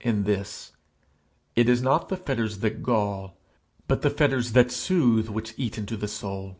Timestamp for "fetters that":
2.16-2.82, 4.08-4.70